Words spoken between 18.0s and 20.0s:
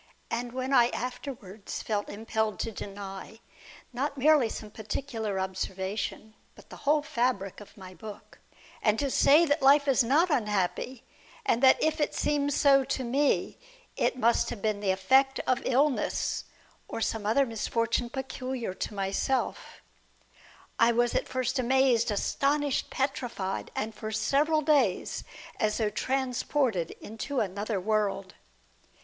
peculiar to myself,